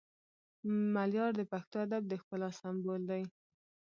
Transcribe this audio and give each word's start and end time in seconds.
ملیار 0.93 1.31
د 1.39 1.41
پښتو 1.51 1.75
ادب 1.85 2.03
د 2.07 2.13
ښکلا 2.21 2.49
سمبول 2.59 3.01
دی 3.11 3.23